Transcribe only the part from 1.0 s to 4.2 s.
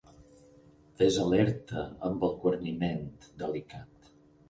Ves alerta amb el guarniment delicat.